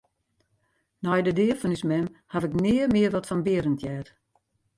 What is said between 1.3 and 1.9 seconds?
dea fan ús